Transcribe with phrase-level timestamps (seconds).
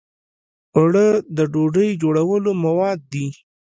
[0.77, 1.07] اوړه
[1.37, 3.27] د ډوډۍ جوړولو مواد دي